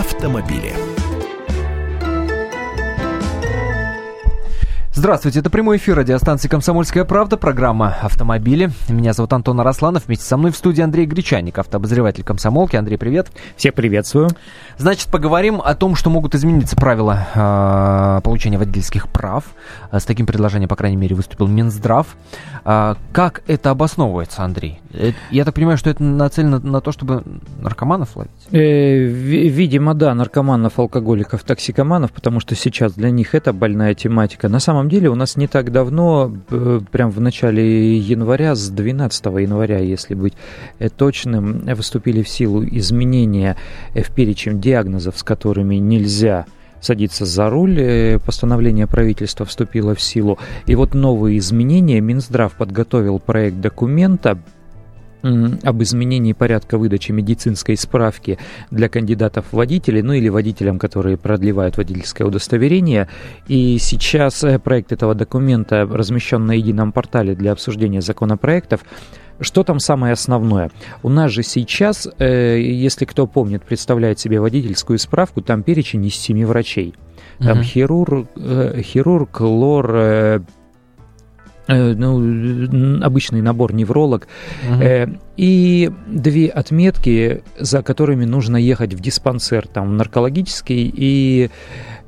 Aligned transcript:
автомобили. 0.00 0.89
Здравствуйте, 5.00 5.38
это 5.38 5.48
прямой 5.48 5.78
эфир 5.78 5.96
радиостанции 5.96 6.46
«Комсомольская 6.46 7.06
правда», 7.06 7.38
программа 7.38 7.96
«Автомобили». 8.02 8.68
Меня 8.90 9.14
зовут 9.14 9.32
Антон 9.32 9.58
Арасланов, 9.58 10.04
вместе 10.06 10.26
со 10.26 10.36
мной 10.36 10.50
в 10.50 10.56
студии 10.56 10.82
Андрей 10.82 11.06
Гречаник, 11.06 11.56
автообозреватель 11.56 12.22
«Комсомолки». 12.22 12.76
Андрей, 12.76 12.98
привет. 12.98 13.28
Всех 13.56 13.72
приветствую. 13.72 14.28
Значит, 14.76 15.08
поговорим 15.08 15.62
о 15.64 15.74
том, 15.74 15.94
что 15.94 16.10
могут 16.10 16.34
измениться 16.34 16.76
правила 16.76 17.26
э, 17.34 18.20
получения 18.22 18.58
водительских 18.58 19.08
прав. 19.08 19.44
С 19.90 20.04
таким 20.04 20.26
предложением, 20.26 20.68
по 20.68 20.76
крайней 20.76 20.98
мере, 20.98 21.16
выступил 21.16 21.46
Минздрав. 21.46 22.14
Э, 22.66 22.94
как 23.12 23.42
это 23.46 23.70
обосновывается, 23.70 24.42
Андрей? 24.44 24.80
Э, 24.92 25.12
я 25.30 25.46
так 25.46 25.54
понимаю, 25.54 25.78
что 25.78 25.88
это 25.88 26.02
нацелено 26.02 26.58
на 26.58 26.82
то, 26.82 26.92
чтобы 26.92 27.24
наркоманов 27.58 28.16
ловить? 28.16 28.32
Э, 28.50 28.58
видимо, 28.58 29.94
да, 29.94 30.14
наркоманов, 30.14 30.78
алкоголиков, 30.78 31.42
токсикоманов, 31.42 32.12
потому 32.12 32.38
что 32.40 32.54
сейчас 32.54 32.92
для 32.92 33.10
них 33.10 33.34
это 33.34 33.54
больная 33.54 33.94
тематика. 33.94 34.50
На 34.50 34.60
самом 34.60 34.89
деле 34.90 35.08
у 35.08 35.14
нас 35.14 35.36
не 35.36 35.46
так 35.46 35.72
давно, 35.72 36.30
э, 36.50 36.80
прям 36.90 37.10
в 37.10 37.20
начале 37.20 37.96
января, 37.96 38.54
с 38.54 38.68
12 38.68 39.24
января, 39.40 39.78
если 39.78 40.14
быть 40.14 40.34
э, 40.78 40.90
точным, 40.90 41.62
выступили 41.74 42.22
в 42.22 42.28
силу 42.28 42.62
изменения 42.64 43.56
э, 43.94 44.02
в 44.02 44.10
перечень 44.10 44.60
диагнозов, 44.60 45.16
с 45.16 45.22
которыми 45.22 45.76
нельзя 45.76 46.44
садиться 46.80 47.24
за 47.24 47.48
руль. 47.48 48.18
Постановление 48.24 48.86
правительства 48.86 49.46
вступило 49.46 49.94
в 49.94 50.00
силу. 50.00 50.38
И 50.66 50.74
вот 50.74 50.94
новые 50.94 51.38
изменения. 51.38 52.00
Минздрав 52.00 52.52
подготовил 52.54 53.18
проект 53.18 53.60
документа 53.60 54.38
об 55.22 55.82
изменении 55.82 56.32
порядка 56.32 56.78
выдачи 56.78 57.12
медицинской 57.12 57.76
справки 57.76 58.38
для 58.70 58.88
кандидатов 58.88 59.46
в 59.50 59.56
водителей, 59.56 60.02
ну 60.02 60.12
или 60.12 60.28
водителям, 60.28 60.78
которые 60.78 61.16
продлевают 61.16 61.76
водительское 61.76 62.26
удостоверение. 62.26 63.08
И 63.48 63.78
сейчас 63.78 64.42
э, 64.44 64.58
проект 64.58 64.92
этого 64.92 65.14
документа 65.14 65.86
размещен 65.86 66.46
на 66.46 66.52
едином 66.52 66.92
портале 66.92 67.34
для 67.34 67.52
обсуждения 67.52 68.00
законопроектов. 68.00 68.80
Что 69.40 69.64
там 69.64 69.80
самое 69.80 70.12
основное? 70.12 70.70
У 71.02 71.08
нас 71.08 71.30
же 71.30 71.42
сейчас, 71.42 72.08
э, 72.18 72.60
если 72.60 73.04
кто 73.04 73.26
помнит, 73.26 73.62
представляет 73.62 74.18
себе 74.18 74.40
водительскую 74.40 74.98
справку, 74.98 75.40
там 75.40 75.62
перечень 75.62 76.04
из 76.04 76.14
семи 76.14 76.44
врачей. 76.44 76.94
Там 77.38 77.60
uh-huh. 77.60 77.64
хирург, 77.64 78.28
э, 78.36 78.82
хирург, 78.82 79.40
лор, 79.40 80.42
ну, 81.74 83.04
обычный 83.04 83.42
набор 83.42 83.72
невролог, 83.72 84.28
угу. 84.68 84.82
э, 84.82 85.06
и 85.36 85.90
две 86.06 86.48
отметки, 86.48 87.42
за 87.58 87.82
которыми 87.82 88.24
нужно 88.24 88.56
ехать 88.56 88.94
в 88.94 89.00
диспансер, 89.00 89.66
там, 89.66 89.90
в 89.90 89.92
наркологический 89.92 90.92
и 90.94 91.50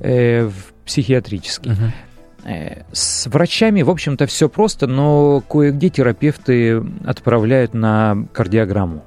э, 0.00 0.46
в 0.46 0.84
психиатрический. 0.84 1.72
Угу. 1.72 1.92
С 2.90 3.28
врачами, 3.28 3.82
в 3.82 3.90
общем-то, 3.90 4.26
все 4.26 4.48
просто, 4.48 4.88
но 4.88 5.40
кое-где 5.48 5.90
терапевты 5.90 6.82
отправляют 7.04 7.72
на 7.72 8.26
кардиограмму. 8.32 9.04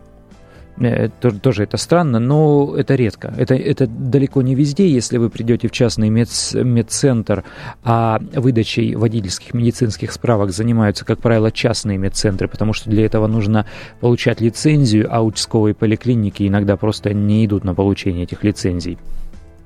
Э, 0.78 1.10
тоже 1.42 1.64
это 1.64 1.78
странно, 1.78 2.20
но 2.20 2.76
это 2.78 2.96
редко. 2.96 3.34
Это, 3.38 3.56
это 3.56 3.88
далеко 3.88 4.42
не 4.42 4.56
везде. 4.56 4.88
Если 4.90 5.18
вы 5.18 5.30
придете 5.30 5.68
в 5.68 5.72
частный 5.72 6.10
мед, 6.10 6.30
медцентр, 6.54 7.44
а 7.84 8.20
выдачей 8.34 8.96
водительских 8.96 9.54
медицинских 9.54 10.12
справок 10.12 10.52
занимаются, 10.52 11.06
как 11.06 11.20
правило, 11.20 11.52
частные 11.52 11.98
медцентры, 11.98 12.48
потому 12.48 12.74
что 12.74 12.90
для 12.90 13.06
этого 13.06 13.28
нужно 13.28 13.66
получать 14.02 14.42
лицензию, 14.42 15.08
а 15.10 15.24
участковые 15.24 15.74
поликлиники 15.74 16.48
иногда 16.48 16.76
просто 16.76 17.14
не 17.14 17.46
идут 17.46 17.64
на 17.64 17.74
получение 17.74 18.24
этих 18.24 18.44
лицензий. 18.44 18.98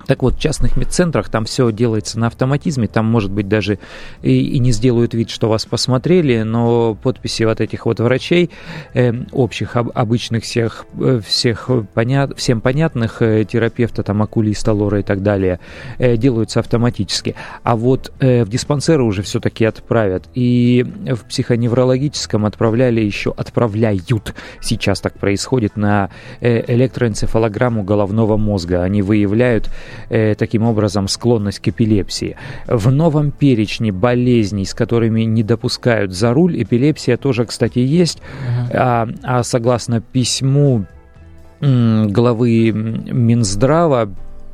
Так 0.10 0.24
вот, 0.24 0.38
в 0.38 0.40
частных 0.40 0.76
медцентрах 0.76 1.30
там 1.30 1.46
все 1.46 1.72
делается 1.72 2.18
на 2.18 2.26
автоматизме, 2.26 2.88
там, 2.88 3.06
может 3.06 3.30
быть, 3.30 3.48
даже 3.48 3.78
и, 4.24 4.42
и 4.42 4.58
не 4.58 4.72
сделают 4.72 5.14
вид, 5.14 5.30
что 5.30 5.50
вас 5.50 5.68
посмотрели, 5.68 6.42
но 6.42 6.96
подписи 6.96 7.44
вот 7.44 7.62
этих 7.62 7.86
вот 7.86 8.00
врачей, 8.00 8.50
э, 8.96 9.14
общих, 9.32 9.76
об, 9.76 9.92
обычных 9.94 10.46
всех, 10.46 10.88
э, 11.00 11.22
всех 11.24 11.70
понят, 11.94 12.36
всем 12.40 12.60
понятных, 12.60 13.22
э, 13.22 13.46
терапевта, 13.46 14.02
там, 14.02 14.24
окулиста, 14.24 14.74
лора 14.74 15.02
и 15.02 15.04
так 15.04 15.22
далее, 15.22 15.60
э, 16.00 16.18
делаются 16.18 16.60
автоматически. 16.60 17.36
А 17.62 17.76
вот 17.76 18.12
э, 18.20 18.46
в 18.46 18.50
диспансеры 18.50 19.04
уже 19.04 19.22
все-таки 19.22 19.64
отправят. 19.64 20.24
И 20.34 20.88
в 21.06 21.20
психоневрологическом 21.26 22.48
отправляли 22.48 23.00
еще, 23.00 23.32
отправляют, 23.38 24.34
сейчас 24.60 25.02
так 25.02 25.20
происходит, 25.20 25.78
на 25.78 26.10
э, 26.42 26.64
электроэнцефалограмму 26.74 27.84
головного 27.84 28.38
мозга. 28.38 28.82
Они 28.82 29.04
выявляют 29.04 29.70
э, 30.10 30.36
таким 30.36 30.64
образом 30.64 31.08
склонность 31.08 31.60
к 31.60 31.68
эпилепсии. 31.68 32.36
В 32.68 32.92
новом 32.92 33.32
перечне 33.32 33.92
болезней, 33.92 34.66
с 34.66 34.74
которыми 34.74 35.22
не 35.22 35.44
допускают 35.44 36.14
за 36.14 36.34
руль, 36.34 36.62
эпилепсия 36.62 37.18
тоже, 37.18 37.46
кстати, 37.46 37.80
есть. 37.80 38.20
Uh-huh. 38.20 38.72
А, 38.74 39.10
а 39.24 39.44
согласно 39.44 40.02
письму 40.02 40.86
главы 41.62 42.72
Минздрава 42.72 44.10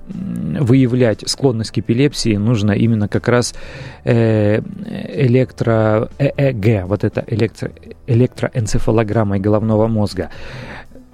выявлять 0.07 1.27
склонность 1.27 1.71
к 1.71 1.79
эпилепсии 1.79 2.35
нужно 2.35 2.71
именно 2.71 3.07
как 3.07 3.27
раз 3.27 3.55
э, 4.03 4.59
электро 4.59 6.09
ЭЭГ, 6.19 6.87
вот 6.87 7.03
это 7.03 7.23
электро, 7.27 7.71
электроэнцефалограммой 8.05 9.39
головного 9.39 9.87
мозга. 9.87 10.29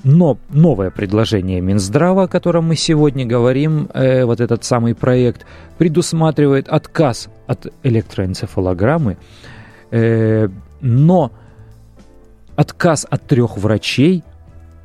Но 0.03 0.37
новое 0.49 0.89
предложение 0.89 1.61
Минздрава, 1.61 2.23
о 2.23 2.27
котором 2.27 2.65
мы 2.65 2.75
сегодня 2.75 3.25
говорим, 3.25 3.87
э, 3.93 4.25
вот 4.25 4.41
этот 4.41 4.63
самый 4.63 4.95
проект, 4.95 5.45
предусматривает 5.77 6.67
отказ 6.67 7.29
от 7.47 7.67
электроэнцефалограммы, 7.83 9.17
э, 9.91 10.49
но 10.81 11.31
отказ 12.55 13.05
от 13.09 13.27
трех 13.27 13.57
врачей, 13.57 14.23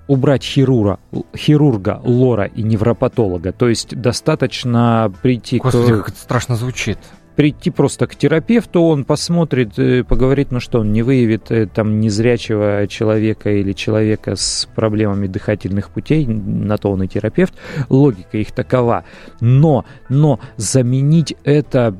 убрать 0.07 0.45
хирурга, 0.45 0.99
хирурга, 1.35 2.01
лора 2.05 2.45
и 2.45 2.63
невропатолога. 2.63 3.53
То 3.53 3.69
есть 3.69 3.97
достаточно 3.97 5.13
прийти 5.23 5.59
Господи, 5.59 5.93
к... 5.93 5.97
как 5.99 6.09
это 6.11 6.19
страшно 6.19 6.57
звучит 6.57 6.99
прийти 7.37 7.71
просто 7.71 8.07
к 8.07 8.17
терапевту, 8.17 8.83
он 8.83 9.05
посмотрит, 9.05 9.79
э, 9.79 10.03
поговорит, 10.03 10.51
ну 10.51 10.59
что, 10.59 10.81
он 10.81 10.93
не 10.93 11.03
выявит 11.03 11.51
э, 11.51 11.67
там 11.67 12.01
незрячего 12.01 12.87
человека 12.89 13.51
или 13.51 13.73
человека 13.73 14.37
с 14.37 14.67
проблемами 14.75 15.27
дыхательных 15.27 15.91
путей, 15.91 16.27
на 16.27 16.79
то 16.79 16.91
он 16.91 17.03
и 17.03 17.09
терапевт, 17.09 17.55
логика 17.91 18.39
их 18.39 18.53
такова. 18.53 19.05
Но, 19.41 19.85
но 20.09 20.41
заменить 20.57 21.37
это 21.45 21.95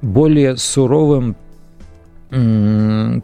более 0.00 0.56
суровым 0.56 1.36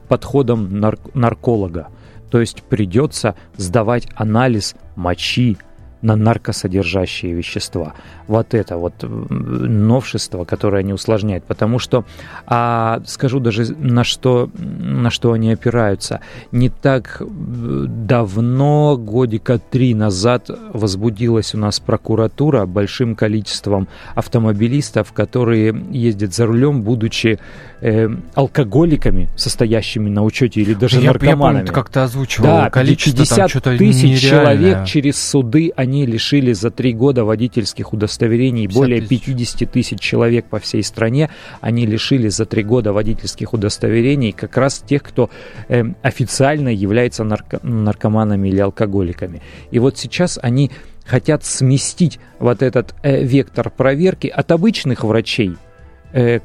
подходом 0.09 0.81
нар- 0.81 0.99
нарколога. 1.15 1.89
То 2.31 2.41
есть 2.41 2.63
придется 2.65 3.37
сдавать 3.57 4.09
анализ 4.17 4.75
мочи 4.97 5.57
на 6.03 6.17
наркосодержащие 6.17 7.33
вещества 7.33 7.95
вот 8.29 8.55
это 8.55 8.77
вот 8.77 8.95
новшество, 9.01 10.45
которое 10.45 10.81
они 10.81 10.93
усложняют. 10.93 11.45
Потому 11.45 11.79
что, 11.79 12.05
а, 12.47 13.01
скажу 13.07 13.41
даже, 13.41 13.75
на 13.75 14.05
что, 14.05 14.51
на 14.55 15.11
что 15.11 15.33
они 15.33 15.51
опираются. 15.51 16.21
Не 16.53 16.69
так 16.69 17.21
э, 17.21 17.25
давно, 17.89 18.97
годика 18.99 19.59
три 19.59 19.95
назад, 19.95 20.51
возбудилась 20.73 21.55
у 21.55 21.59
нас 21.59 21.81
прокуратура 21.81 22.67
большим 22.67 23.17
количеством 23.17 23.89
автомобилистов, 24.15 25.13
которые 25.13 25.75
ездят 25.91 26.35
за 26.35 26.45
рулем, 26.47 26.83
будучи 26.83 27.39
э, 27.81 28.09
алкоголиками, 28.35 29.31
состоящими 29.37 30.11
на 30.11 30.23
учете 30.23 30.61
или 30.61 30.75
даже 30.75 31.01
я, 31.01 31.13
наркоманами. 31.13 31.37
Я 31.39 31.53
помню, 31.53 31.67
ты 31.67 31.73
как-то 31.73 32.05
озвучивал 32.05 32.47
да, 32.47 32.71
количество 32.71 33.25
50 33.25 33.63
там 33.63 33.79
тысяч 33.79 34.21
человек 34.21 34.85
через 34.85 35.19
суды 35.19 35.73
они 35.77 35.88
лишили 36.07 36.53
за 36.53 36.71
три 36.71 36.93
года 36.93 37.25
водительских 37.25 37.93
удостоверений. 37.93 38.67
Более 38.67 39.01
50 39.01 39.71
тысяч 39.71 40.01
человек 40.01 40.47
по 40.47 40.59
всей 40.59 40.83
стране 40.83 41.31
они 41.61 41.87
лишили 41.87 42.29
за 42.29 42.47
три 42.47 42.63
года 42.63 42.93
водительских 42.93 43.53
удостоверений 43.53 44.33
как 44.33 44.57
раз 44.57 44.83
тех, 44.87 45.03
кто 45.03 45.31
э, 45.69 45.85
официально 46.03 46.69
является 46.69 47.25
нарко- 47.25 47.65
наркоманами 47.67 48.49
или 48.49 48.61
алкоголиками. 48.61 49.43
И 49.71 49.79
вот 49.79 49.99
сейчас 49.99 50.39
они 50.43 50.71
хотят 51.05 51.45
сместить 51.45 52.21
вот 52.39 52.63
этот 52.63 52.95
э, 53.03 53.25
вектор 53.25 53.71
проверки 53.71 54.27
от 54.29 54.51
обычных 54.53 55.05
врачей 55.05 55.57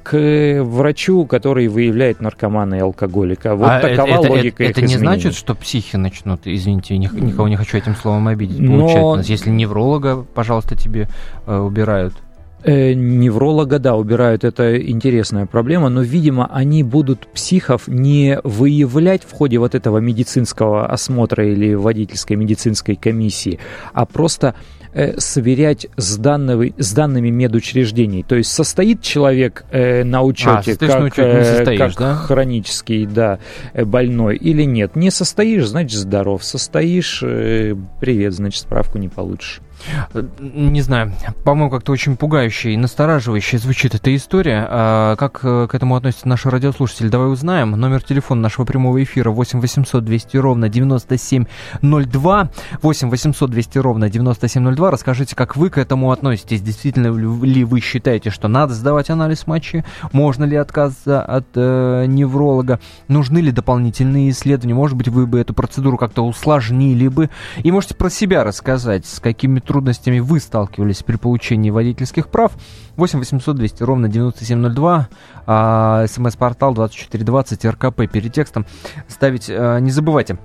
к 0.03 0.63
врачу, 0.63 1.25
который 1.25 1.67
выявляет 1.67 2.21
наркомана 2.21 2.75
и 2.75 2.79
алкоголика. 2.79 3.55
Вот 3.55 3.69
а 3.69 3.79
такова 3.79 4.07
это, 4.07 4.31
логика 4.31 4.63
это, 4.63 4.81
это, 4.81 4.81
не 4.81 4.97
значит, 4.97 5.35
что 5.35 5.55
психи 5.55 5.95
начнут, 5.95 6.41
извините, 6.45 6.97
никого 6.97 7.47
не 7.47 7.55
хочу 7.55 7.77
этим 7.77 7.95
словом 7.95 8.27
обидеть, 8.27 8.59
Но... 8.59 9.19
Если 9.23 9.49
невролога, 9.49 10.25
пожалуйста, 10.33 10.75
тебе 10.75 11.07
э, 11.45 11.57
убирают. 11.57 12.13
Э, 12.65 12.93
невролога, 12.93 13.77
да, 13.77 13.95
убирают, 13.95 14.45
это 14.45 14.79
интересная 14.79 15.45
проблема, 15.45 15.89
но, 15.89 16.01
видимо, 16.01 16.49
они 16.51 16.81
будут 16.83 17.27
психов 17.27 17.87
не 17.87 18.39
выявлять 18.45 19.23
в 19.23 19.33
ходе 19.33 19.57
вот 19.57 19.75
этого 19.75 19.97
медицинского 19.97 20.87
осмотра 20.87 21.45
или 21.45 21.73
водительской 21.73 22.37
медицинской 22.37 22.95
комиссии, 22.95 23.59
а 23.93 24.05
просто 24.05 24.55
э, 24.93 25.19
сверять 25.19 25.87
с, 25.97 26.17
данными, 26.17 26.73
с 26.77 26.93
данными 26.93 27.29
медучреждений. 27.29 28.23
То 28.23 28.35
есть 28.35 28.51
состоит 28.51 29.01
человек 29.01 29.65
э, 29.71 30.03
на 30.03 30.21
учете 30.21 30.73
а, 30.73 30.77
как, 30.77 30.99
на 30.99 31.05
учете 31.05 31.33
не 31.33 31.45
состоишь, 31.45 31.79
как 31.79 31.97
да? 31.97 32.15
хронический 32.15 33.05
да, 33.05 33.39
э, 33.73 33.85
больной 33.85 34.37
или 34.37 34.63
нет. 34.63 34.95
Не 34.95 35.11
состоишь, 35.11 35.67
значит 35.67 35.99
здоров. 35.99 36.43
Состоишь, 36.43 37.21
э, 37.23 37.75
привет, 37.99 38.33
значит 38.33 38.61
справку 38.61 38.97
не 38.97 39.09
получишь. 39.09 39.61
Не 40.39 40.81
знаю, 40.81 41.11
по-моему, 41.43 41.69
как-то 41.69 41.91
очень 41.91 42.15
пугающая 42.15 42.71
и 42.71 42.77
настораживающая 42.77 43.59
звучит 43.59 43.95
эта 43.95 44.15
история. 44.15 44.65
А 44.69 45.15
как 45.15 45.39
э, 45.43 45.67
к 45.69 45.75
этому 45.75 45.95
относятся 45.95 46.27
наши 46.27 46.49
радиослушатели? 46.49 47.09
Давай 47.09 47.31
узнаем. 47.31 47.71
Номер 47.71 48.01
телефона 48.01 48.41
нашего 48.41 48.65
прямого 48.65 49.01
эфира 49.03 49.31
8 49.31 49.59
800 49.59 50.03
200 50.05 50.37
ровно 50.37 50.69
9702. 50.69 52.49
8 52.81 53.09
800 53.09 53.49
200 53.49 53.77
ровно 53.79 54.09
9702. 54.09 54.91
Расскажите, 54.91 55.35
как 55.35 55.55
вы 55.55 55.69
к 55.69 55.77
этому 55.77 56.11
относитесь? 56.11 56.61
Действительно 56.61 57.07
ли 57.07 57.63
вы 57.63 57.79
считаете, 57.81 58.29
что 58.29 58.47
надо 58.47 58.73
сдавать 58.73 59.09
анализ 59.09 59.47
мочи? 59.47 59.83
Можно 60.11 60.45
ли 60.45 60.55
отказаться 60.55 61.21
от 61.21 61.47
э, 61.55 62.05
невролога? 62.07 62.79
Нужны 63.07 63.39
ли 63.39 63.51
дополнительные 63.51 64.29
исследования? 64.29 64.75
Может 64.75 64.95
быть, 64.95 65.07
вы 65.07 65.27
бы 65.27 65.39
эту 65.39 65.53
процедуру 65.53 65.97
как-то 65.97 66.25
усложнили 66.25 67.07
бы? 67.07 67.29
И 67.63 67.71
можете 67.71 67.95
про 67.95 68.09
себя 68.09 68.43
рассказать, 68.43 69.05
с 69.05 69.19
какими 69.19 69.59
трудностями 69.63 70.19
вы 70.19 70.39
сталкивались 70.39 71.03
при 71.03 71.15
получении 71.15 71.69
водительских 71.69 72.29
прав. 72.29 72.53
8 72.95 73.19
800 73.19 73.55
200 73.55 73.83
ровно 73.83 74.07
9702, 74.07 75.09
а, 75.45 76.05
смс-портал 76.07 76.73
2420, 76.73 77.65
РКП 77.65 78.11
перед 78.11 78.33
текстом 78.33 78.65
ставить 79.07 79.49
а, 79.49 79.79
не 79.79 79.91
забывайте. 79.91 80.37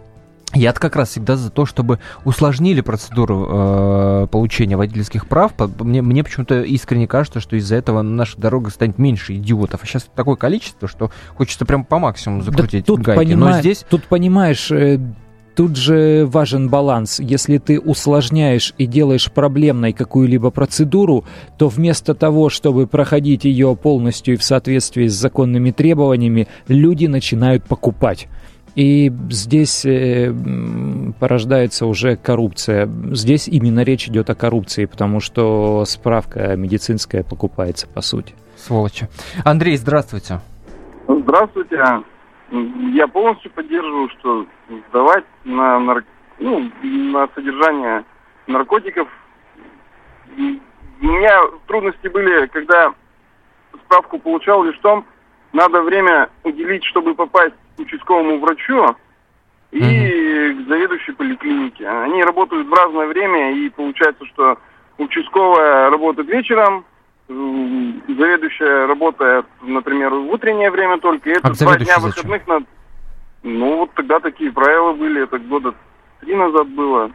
я 0.54 0.72
как 0.72 0.96
раз 0.96 1.10
всегда 1.10 1.36
за 1.36 1.50
то, 1.50 1.66
чтобы 1.66 1.98
усложнили 2.24 2.80
процедуру 2.80 3.46
э, 3.48 4.26
получения 4.30 4.76
водительских 4.76 5.26
прав. 5.26 5.52
Мне, 5.80 6.00
мне 6.00 6.24
почему-то 6.24 6.62
искренне 6.62 7.06
кажется, 7.06 7.40
что 7.40 7.56
из-за 7.56 7.76
этого 7.76 8.02
наша 8.02 8.38
дорога 8.38 8.70
станет 8.70 8.98
меньше 8.98 9.34
идиотов. 9.34 9.82
А 9.82 9.86
сейчас 9.86 10.08
такое 10.14 10.36
количество, 10.36 10.88
что 10.88 11.10
хочется 11.36 11.66
прям 11.66 11.84
по 11.84 11.98
максимуму 11.98 12.42
закрутить 12.42 12.84
да 12.84 12.86
тут 12.86 13.00
гайки. 13.02 13.18
Понима... 13.18 13.50
Но 13.50 13.60
здесь... 13.60 13.84
Тут 13.88 14.04
понимаешь, 14.04 14.70
э, 14.70 14.98
Тут 15.58 15.74
же 15.74 16.24
важен 16.24 16.68
баланс. 16.68 17.18
Если 17.18 17.58
ты 17.58 17.80
усложняешь 17.80 18.74
и 18.78 18.86
делаешь 18.86 19.28
проблемной 19.28 19.92
какую-либо 19.92 20.52
процедуру, 20.52 21.24
то 21.58 21.66
вместо 21.66 22.14
того, 22.14 22.48
чтобы 22.48 22.86
проходить 22.86 23.44
ее 23.44 23.74
полностью 23.74 24.34
и 24.34 24.36
в 24.36 24.44
соответствии 24.44 25.08
с 25.08 25.14
законными 25.14 25.72
требованиями, 25.72 26.46
люди 26.68 27.06
начинают 27.06 27.64
покупать. 27.64 28.28
И 28.76 29.12
здесь 29.30 29.84
э, 29.84 30.32
порождается 31.18 31.86
уже 31.86 32.14
коррупция. 32.14 32.88
Здесь 33.10 33.48
именно 33.48 33.80
речь 33.80 34.06
идет 34.06 34.30
о 34.30 34.36
коррупции, 34.36 34.84
потому 34.84 35.18
что 35.18 35.82
справка 35.88 36.54
медицинская 36.54 37.24
покупается 37.24 37.88
по 37.88 38.00
сути. 38.00 38.32
Сволочи. 38.56 39.08
Андрей, 39.42 39.76
здравствуйте. 39.76 40.38
Здравствуйте. 41.08 42.04
Я 42.50 43.06
полностью 43.08 43.50
поддерживаю, 43.50 44.08
что 44.18 44.46
сдавать 44.88 45.24
на, 45.44 45.78
нар... 45.80 46.04
ну, 46.38 46.70
на 46.82 47.28
содержание 47.34 48.04
наркотиков. 48.46 49.08
У 50.36 50.42
меня 51.06 51.42
трудности 51.66 52.08
были, 52.08 52.46
когда 52.46 52.94
справку 53.84 54.18
получал 54.18 54.64
лишь 54.64 54.78
в 54.78 54.82
том, 54.82 55.04
надо 55.52 55.82
время 55.82 56.30
уделить, 56.44 56.84
чтобы 56.84 57.14
попасть 57.14 57.54
к 57.76 57.80
участковому 57.80 58.38
врачу 58.38 58.96
и 59.70 59.80
mm-hmm. 59.80 60.64
к 60.64 60.68
заведующей 60.68 61.14
поликлинике. 61.14 61.86
Они 61.86 62.22
работают 62.22 62.66
в 62.66 62.72
разное 62.72 63.06
время, 63.06 63.52
и 63.52 63.68
получается, 63.68 64.24
что 64.26 64.58
участковая 64.98 65.90
работает 65.90 66.28
вечером, 66.28 66.84
заведующая 67.28 68.86
работает, 68.86 69.46
например, 69.62 70.10
в 70.14 70.30
утреннее 70.30 70.70
время 70.70 70.98
только, 70.98 71.30
и 71.30 71.32
это 71.34 71.48
а 71.48 71.52
два 71.52 71.76
дня 71.76 71.98
выходных 71.98 72.46
на... 72.46 72.60
Ну, 73.42 73.76
вот 73.78 73.92
тогда 73.94 74.18
такие 74.18 74.50
правила 74.50 74.92
были, 74.92 75.22
это 75.22 75.38
года 75.38 75.74
три 76.20 76.34
назад 76.34 76.68
было, 76.68 77.10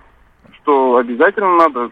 что 0.61 0.97
обязательно 0.97 1.57
надо 1.57 1.91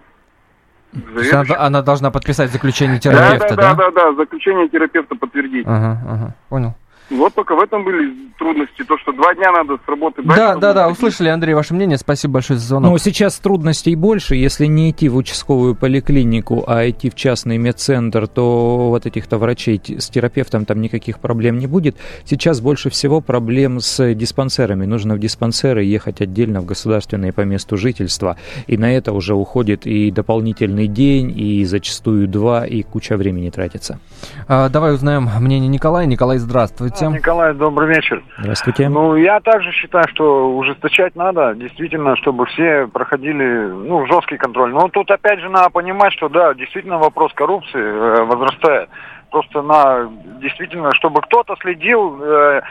она, 1.32 1.58
она 1.58 1.82
должна 1.82 2.12
подписать 2.12 2.52
заключение 2.52 3.00
терапевта, 3.00 3.56
да? 3.56 3.74
Да, 3.74 3.74
да, 3.74 3.92
да, 3.92 4.12
да, 4.12 4.14
заключение 4.14 4.68
терапевта 4.68 5.16
подтвердить. 5.16 5.66
Ага, 5.66 6.02
ага, 6.06 6.36
понял. 6.50 6.76
Вот 7.12 7.34
только 7.34 7.56
в 7.56 7.60
этом 7.60 7.84
были 7.84 8.13
трудности, 8.40 8.84
то, 8.84 8.98
что 8.98 9.12
два 9.12 9.36
дня 9.36 9.52
надо 9.52 9.75
с 9.75 9.88
работы 9.88 10.22
брать. 10.22 10.38
Да, 10.38 10.56
да, 10.56 10.74
да, 10.74 10.90
услышали, 10.90 11.28
Андрей, 11.28 11.54
ваше 11.54 11.74
мнение, 11.74 11.98
спасибо 11.98 12.36
большое 12.36 12.58
за 12.58 12.66
звонок. 12.66 12.92
Ну, 12.92 12.98
сейчас 12.98 13.38
трудностей 13.38 13.96
больше, 13.96 14.36
если 14.36 14.66
не 14.66 14.92
идти 14.92 15.10
в 15.10 15.18
участковую 15.18 15.75
поликлинику, 15.75 16.63
а 16.66 16.90
идти 16.90 17.10
в 17.10 17.16
частный 17.16 17.58
медцентр, 17.58 18.28
то 18.28 18.90
вот 18.90 19.06
этих-то 19.06 19.38
врачей 19.38 19.81
с 20.00 20.10
терапевтом 20.10 20.66
там 20.66 20.80
никаких 20.81 21.19
проблем 21.19 21.60
не 21.60 21.68
будет. 21.68 21.98
Сейчас 22.24 22.62
больше 22.62 22.90
всего 22.90 23.19
проблем 23.19 23.81
с 23.81 24.13
диспансерами. 24.13 24.86
Нужно 24.86 25.16
в 25.16 25.19
диспансеры 25.19 25.84
ехать 25.84 26.22
отдельно 26.22 26.62
в 26.62 26.66
государственные 26.66 27.34
по 27.34 27.42
месту 27.42 27.75
жительства, 27.75 28.38
и 28.68 28.78
на 28.78 28.92
это 28.92 29.12
уже 29.12 29.36
уходит 29.36 29.86
и 29.86 30.12
дополнительный 30.12 30.88
день, 30.88 31.38
и 31.38 31.66
зачастую 31.66 32.30
два, 32.30 32.66
и 32.66 32.84
куча 32.84 33.18
времени 33.18 33.50
тратится. 33.50 34.00
А, 34.48 34.69
давай 34.69 34.94
узнаем 34.94 35.30
мнение 35.40 35.68
Николая. 35.68 36.06
Николай, 36.06 36.38
здравствуйте. 36.38 37.00
Здравствуйте. 37.07 37.19
Николай, 37.19 37.53
добрый 37.53 37.95
вечер. 37.95 38.24
Здравствуйте. 38.38 38.89
Ну, 38.89 39.15
я 39.15 39.39
также 39.39 39.71
считаю, 39.71 40.07
что 40.09 40.56
ужесточать 40.56 41.15
надо, 41.15 41.53
действительно, 41.56 42.15
чтобы 42.18 42.45
все 42.48 42.88
проходили, 42.88 43.68
ну, 43.68 44.06
жесткий 44.06 44.38
контроль. 44.38 44.71
Но 44.71 44.88
тут 44.89 45.09
опять 45.09 45.39
же 45.39 45.50
надо 45.50 45.69
понимать, 45.69 46.13
что, 46.13 46.30
да, 46.30 46.53
действительно 46.53 46.98
вопрос 46.98 47.31
коррупции 47.33 47.81
э, 47.81 48.24
возрастает. 48.24 48.89
Просто 49.31 49.62
на, 49.62 50.09
действительно, 50.42 50.94
чтобы 50.94 51.21
кто-то 51.21 51.56
следил, 51.62 52.21
э, 52.21 52.62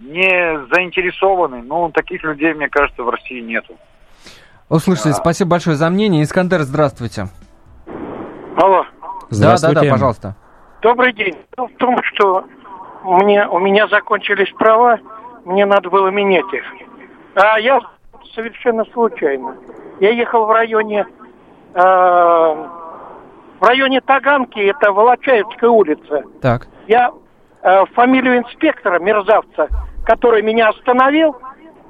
не 0.00 0.58
заинтересованный. 0.72 1.62
Ну, 1.62 1.90
таких 1.90 2.22
людей, 2.22 2.54
мне 2.54 2.68
кажется, 2.68 3.02
в 3.02 3.08
России 3.08 3.40
нету. 3.40 3.74
Услышали, 4.68 5.12
а. 5.12 5.16
спасибо 5.16 5.50
большое 5.50 5.76
за 5.76 5.90
мнение. 5.90 6.22
Искандер, 6.22 6.60
здравствуйте. 6.60 7.26
Алло. 8.56 8.86
Здравствуйте. 9.30 9.74
Да, 9.74 9.80
да, 9.80 9.86
да, 9.86 9.92
пожалуйста. 9.92 10.36
Добрый 10.80 11.12
день. 11.12 11.34
в 11.56 11.76
том, 11.78 11.96
что 12.02 12.44
мне, 13.04 13.46
у 13.46 13.58
меня 13.58 13.86
закончились 13.88 14.50
права, 14.52 14.98
мне 15.44 15.66
надо 15.66 15.90
было 15.90 16.08
менять 16.08 16.52
их. 16.52 16.64
А 17.34 17.58
я 17.58 17.80
совершенно 18.34 18.84
случайно. 18.86 19.56
Я 20.00 20.10
ехал 20.10 20.46
в 20.46 20.50
районе, 20.50 21.06
э, 21.74 21.80
в 21.80 23.62
районе 23.62 24.00
Таганки, 24.00 24.58
это 24.58 24.92
Волочаевская 24.92 25.70
улица. 25.70 26.24
Так. 26.40 26.68
Я 26.86 27.12
э, 27.62 27.84
фамилию 27.94 28.38
инспектора, 28.38 28.98
мерзавца, 28.98 29.68
который 30.04 30.42
меня 30.42 30.70
остановил, 30.70 31.36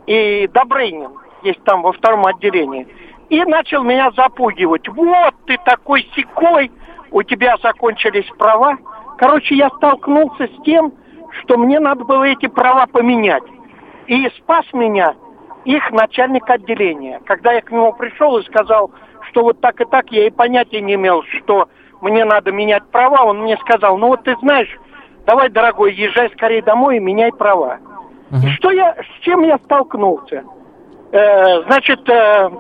и 0.07 0.49
Добрынин, 0.53 1.11
есть 1.43 1.63
там 1.65 1.83
во 1.83 1.93
втором 1.93 2.27
отделении, 2.27 2.87
и 3.29 3.43
начал 3.45 3.83
меня 3.83 4.11
запугивать. 4.13 4.89
Вот 4.89 5.35
ты 5.47 5.59
такой 5.65 6.09
секой, 6.15 6.71
у 7.11 7.23
тебя 7.23 7.57
закончились 7.63 8.29
права. 8.39 8.77
Короче, 9.19 9.55
я 9.55 9.71
столкнулся 9.71 10.47
с 10.47 10.63
тем, 10.65 10.93
что 11.41 11.57
мне 11.57 11.81
надо 11.81 12.05
было 12.05 12.25
эти 12.25 12.47
права 12.47 12.87
поменять. 12.87 13.43
И 14.07 14.29
спас 14.39 14.65
меня 14.73 15.15
их 15.65 15.91
начальник 15.93 16.49
отделения. 16.49 17.21
Когда 17.25 17.53
я 17.53 17.63
к 17.63 17.71
нему 17.71 17.93
пришел 17.93 18.39
и 18.39 18.45
сказал, 18.45 18.91
что 19.31 19.43
вот 19.43 19.61
так 19.61 19.81
и 19.81 19.85
так, 19.85 20.11
я 20.11 20.27
и 20.27 20.31
понятия 20.31 20.81
не 20.81 20.95
имел, 20.95 21.23
что 21.39 21.69
мне 22.01 22.25
надо 22.25 22.53
менять 22.53 22.85
права, 22.91 23.25
он 23.25 23.43
мне 23.43 23.57
сказал, 23.59 23.97
ну 23.97 24.09
вот 24.09 24.25
ты 24.25 24.37
знаешь, 24.41 24.69
давай, 25.27 25.49
дорогой, 25.49 25.95
езжай 25.95 26.31
скорее 26.31 26.63
домой 26.63 26.99
и 26.99 27.01
меняй 27.01 27.33
права. 27.33 27.79
Uh-huh. 28.31 28.47
И 28.47 28.51
что 28.53 28.71
я, 28.71 28.95
с 28.95 29.25
чем 29.25 29.43
я 29.43 29.59
столкнулся? 29.59 30.45
Э, 31.13 31.63
значит, 31.63 32.07
э, 32.09 32.51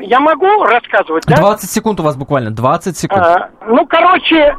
я 0.00 0.20
могу 0.20 0.46
рассказывать, 0.64 1.24
да? 1.26 1.36
20 1.36 1.70
секунд 1.70 2.00
у 2.00 2.02
вас 2.02 2.16
буквально, 2.16 2.50
20 2.50 2.96
секунд. 2.96 3.22
А, 3.22 3.50
ну, 3.66 3.86
короче, 3.86 4.56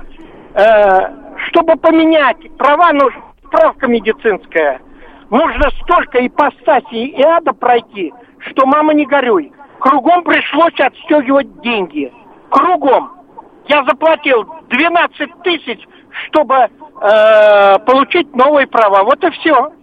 э, 0.54 1.00
чтобы 1.48 1.76
поменять 1.78 2.38
права, 2.58 2.92
нужно 2.94 3.27
справка 3.48 3.88
медицинская. 3.88 4.82
Нужно 5.30 5.70
столько 5.82 6.26
ипостасей 6.26 7.08
и 7.08 7.22
ада 7.22 7.54
пройти, 7.54 8.14
что 8.40 8.66
мама 8.66 8.94
не 8.94 9.06
горюй. 9.06 9.52
Кругом 9.80 10.24
пришлось 10.24 10.80
отстегивать 10.80 11.62
деньги. 11.62 12.12
Кругом. 12.50 13.12
Я 13.68 13.84
заплатил 13.84 14.48
12 14.70 15.44
тысяч, 15.44 15.86
чтобы 16.28 16.56
э, 16.56 17.80
получить 17.80 18.34
новые 18.36 18.68
права. 18.68 19.04
Вот 19.04 19.24
и 19.24 19.30
все. 19.32 19.74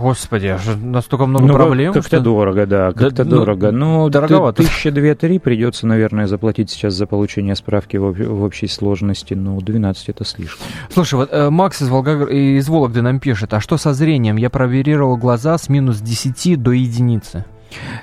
Господи, 0.00 0.46
аж 0.46 0.62
настолько 0.76 1.26
много 1.26 1.46
ну, 1.46 1.54
проблем. 1.54 1.92
Как-то 1.92 2.16
что... 2.16 2.20
дорого, 2.20 2.66
да, 2.66 2.92
как-то 2.92 3.22
Да, 3.22 3.24
ну, 3.24 3.30
дорого. 3.30 3.70
Ну, 3.70 4.08
дороговато. 4.08 4.62
Тысяча 4.62 4.90
две-три 4.90 5.38
придется, 5.38 5.86
наверное, 5.86 6.26
заплатить 6.26 6.70
сейчас 6.70 6.94
за 6.94 7.06
получение 7.06 7.54
справки 7.54 7.96
в, 7.96 8.12
в 8.12 8.42
общей 8.42 8.66
сложности. 8.66 9.34
Ну, 9.34 9.60
12 9.60 10.08
это 10.08 10.24
слишком. 10.24 10.66
Слушай, 10.90 11.14
вот 11.14 11.28
э, 11.32 11.48
Макс 11.50 11.80
из, 11.80 11.88
Волгогр... 11.88 12.26
из 12.28 12.68
Вологды 12.68 13.02
нам 13.02 13.20
пишет, 13.20 13.54
а 13.54 13.60
что 13.60 13.76
со 13.76 13.94
зрением? 13.94 14.36
Я 14.36 14.50
проверировал 14.50 15.16
глаза 15.16 15.56
с 15.58 15.68
минус 15.68 16.00
10 16.00 16.60
до 16.60 16.72
единицы. 16.72 17.44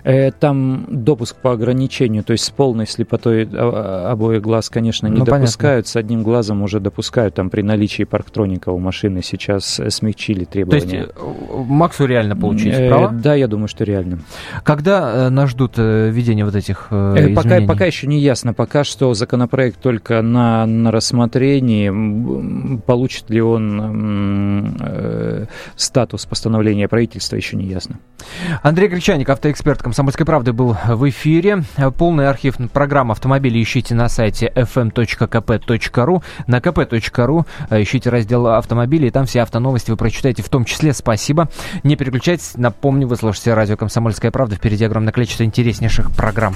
Э, 0.04 0.32
Там 0.32 0.86
допуск 0.90 1.36
по 1.38 1.52
ограничению, 1.54 2.24
то 2.24 2.32
есть 2.34 2.44
с 2.46 2.50
полной 2.50 2.88
слепотой 2.88 3.48
а, 3.52 4.12
обоих 4.12 4.42
глаз, 4.42 4.70
конечно, 4.70 5.08
не 5.08 5.14
Ну, 5.14 5.20
понятно. 5.26 5.40
допускают, 5.40 5.88
с 5.88 5.96
одним 5.96 6.24
глазом 6.24 6.62
уже 6.64 6.80
допускают, 6.80 7.36
там 7.36 7.50
при 7.50 7.62
наличии 7.62 8.04
парктроника 8.04 8.70
у 8.70 8.80
машины 8.80 9.22
сейчас 9.24 9.80
э, 9.80 9.90
смягчили 9.90 10.46
То 10.46 10.52
требования. 10.52 10.98
есть 11.00 11.10
э, 11.16 11.64
Максу 11.68 12.06
реально 12.06 12.36
получить 12.36 12.74
Э, 12.74 12.90
права? 12.90 13.10
Да, 13.12 13.36
я 13.36 13.48
думаю, 13.48 13.68
что 13.68 13.84
реально. 13.84 14.20
Когда 14.64 15.28
э, 15.28 15.30
нас 15.30 15.50
ждут 15.52 15.74
э, 15.78 16.10
введение 16.10 16.46
вот 16.46 16.56
этих 16.56 16.88
э, 16.92 17.16
Э, 17.18 17.34
Пока, 17.36 17.50
изменений? 17.50 17.68
пока 17.68 17.86
еще 17.86 18.08
не 18.08 18.20
ясно. 18.20 18.54
Пока 18.54 18.84
что 18.84 19.14
законопроект 19.14 19.80
только 19.82 20.22
на, 20.22 20.66
на 20.66 20.92
рассмотрении. 20.92 22.78
Получит 22.86 23.30
ли 23.30 23.42
он 23.42 24.78
э, 24.80 25.46
статус 25.76 26.26
постановления 26.26 26.88
правительства, 26.88 27.36
еще 27.36 27.58
не 27.58 27.66
ясно. 27.66 27.98
Андрей 28.62 28.88
Гречаник, 28.88 29.30
автоэксперт 29.30 29.61
«Комсомольской 29.64 30.26
правды» 30.26 30.54
был 30.54 30.76
в 30.88 31.10
эфире. 31.10 31.64
Полный 31.98 32.28
архив 32.28 32.56
программ 32.74 33.12
автомобилей 33.12 33.62
ищите 33.62 33.96
на 33.96 34.10
сайте 34.10 34.52
fm.kp.ru. 34.56 36.24
На 36.48 36.58
kp.ru 36.58 37.46
ищите 37.82 38.10
раздел 38.10 38.48
автомобилей, 38.48 39.08
и 39.08 39.12
там 39.12 39.26
все 39.26 39.42
автоновости 39.42 39.92
вы 39.92 39.98
прочитаете 39.98 40.44
в 40.44 40.50
том 40.50 40.66
числе. 40.66 40.94
Спасибо. 40.94 41.50
Не 41.84 41.96
переключайтесь. 41.96 42.54
Напомню, 42.56 43.08
вы 43.08 43.16
слушаете 43.16 43.54
радио 43.54 43.78
«Комсомольская 43.78 44.32
правда». 44.32 44.56
Впереди 44.56 44.86
огромное 44.86 45.14
количество 45.14 45.44
интереснейших 45.44 46.12
программ. 46.16 46.56